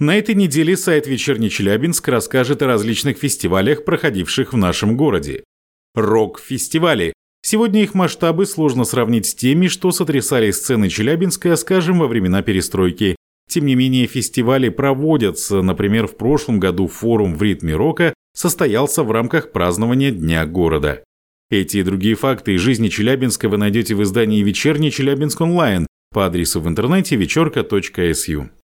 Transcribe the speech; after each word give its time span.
На 0.00 0.16
этой 0.16 0.34
неделе 0.34 0.78
сайт 0.78 1.06
«Вечерний 1.06 1.50
Челябинск» 1.50 2.08
расскажет 2.08 2.62
о 2.62 2.66
различных 2.66 3.18
фестивалях, 3.18 3.84
проходивших 3.84 4.54
в 4.54 4.56
нашем 4.56 4.96
городе. 4.96 5.44
Рок-фестивали. 5.94 7.12
Сегодня 7.42 7.82
их 7.82 7.92
масштабы 7.92 8.46
сложно 8.46 8.84
сравнить 8.84 9.26
с 9.26 9.34
теми, 9.34 9.66
что 9.66 9.92
сотрясали 9.92 10.52
сцены 10.52 10.88
Челябинска, 10.88 11.54
скажем, 11.56 11.98
во 11.98 12.06
времена 12.06 12.40
перестройки. 12.40 13.16
Тем 13.50 13.66
не 13.66 13.74
менее, 13.74 14.06
фестивали 14.06 14.70
проводятся. 14.70 15.60
Например, 15.60 16.06
в 16.06 16.16
прошлом 16.16 16.60
году 16.60 16.86
форум 16.86 17.36
в 17.36 17.42
ритме 17.42 17.74
рока 17.76 18.14
состоялся 18.32 19.02
в 19.02 19.10
рамках 19.10 19.52
празднования 19.52 20.12
Дня 20.12 20.46
города. 20.46 21.04
Эти 21.50 21.76
и 21.76 21.82
другие 21.82 22.14
факты 22.14 22.54
из 22.54 22.62
жизни 22.62 22.88
Челябинска 22.88 23.50
вы 23.50 23.58
найдете 23.58 23.94
в 23.94 24.02
издании 24.02 24.42
«Вечерний 24.42 24.90
Челябинск 24.90 25.42
онлайн» 25.42 25.86
по 26.10 26.24
адресу 26.24 26.62
в 26.62 26.68
интернете 26.68 27.16
вечерка.су. 27.16 28.50